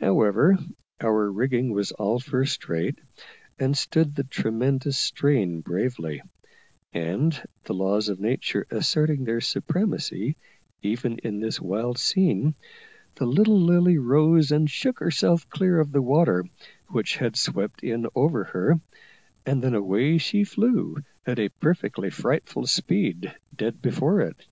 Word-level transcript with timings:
However, 0.00 0.56
our 0.98 1.30
rigging 1.30 1.70
was 1.70 1.92
all 1.92 2.18
first 2.18 2.70
rate, 2.70 2.98
and 3.58 3.76
stood 3.76 4.14
the 4.14 4.24
tremendous 4.24 4.96
strain 4.96 5.60
bravely; 5.60 6.22
and, 6.94 7.38
the 7.64 7.74
laws 7.74 8.08
of 8.08 8.18
nature 8.18 8.66
asserting 8.70 9.24
their 9.24 9.42
supremacy 9.42 10.36
even 10.80 11.18
in 11.18 11.38
this 11.40 11.60
wild 11.60 11.98
scene, 11.98 12.54
the 13.16 13.26
little 13.26 13.60
Lily 13.60 13.98
rose 13.98 14.50
and 14.52 14.70
shook 14.70 15.00
herself 15.00 15.46
clear 15.50 15.78
of 15.78 15.92
the 15.92 16.00
water 16.00 16.46
which 16.88 17.16
had 17.18 17.36
swept 17.36 17.82
in 17.84 18.06
over 18.14 18.42
her, 18.44 18.80
and 19.44 19.62
then 19.62 19.74
away 19.74 20.16
she 20.16 20.44
flew, 20.44 20.96
at 21.26 21.38
a 21.38 21.50
perfectly 21.60 22.08
frightful 22.08 22.66
speed, 22.66 23.34
dead 23.54 23.82
before 23.82 24.22
it. 24.22 24.46